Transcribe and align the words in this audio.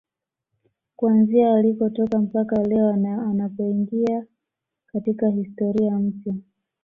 Kuanzia 0.95 1.53
alikotoka 1.55 2.19
mpaka 2.19 2.63
leo 2.63 2.89
anapoingia 2.89 4.25
katika 4.91 5.29
historia 5.29 5.99
mpya 5.99 6.35